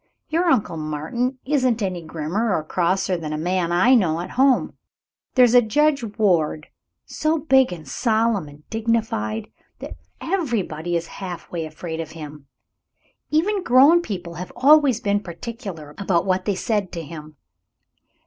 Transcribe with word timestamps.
Your 0.29 0.49
Uncle 0.49 0.77
Martin 0.77 1.37
isn't 1.45 1.83
any 1.83 2.01
grimmer 2.01 2.55
or 2.55 2.63
crosser 2.63 3.17
than 3.17 3.33
a 3.33 3.37
man 3.37 3.71
I 3.71 3.93
know 3.93 4.19
at 4.19 4.31
home. 4.31 4.75
There's 5.35 5.53
Judge 5.53 6.03
Ward, 6.17 6.69
so 7.05 7.37
big 7.37 7.71
and 7.71 7.87
solemn 7.87 8.47
and 8.47 8.67
dignified 8.71 9.51
that 9.77 9.97
everybody 10.19 10.95
is 10.95 11.05
half 11.21 11.51
way 11.51 11.67
afraid 11.67 11.99
of 11.99 12.13
him. 12.13 12.47
Even 13.29 13.61
grown 13.61 14.01
people 14.01 14.33
have 14.33 14.51
always 14.55 14.99
been 14.99 15.19
particular 15.19 15.93
about 15.99 16.25
what 16.25 16.45
they 16.45 16.55
said 16.55 16.91
to 16.93 17.03
him. 17.03 17.35